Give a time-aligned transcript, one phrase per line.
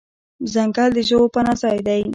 [0.53, 2.01] ځنګل د ژوو پناه ځای دی.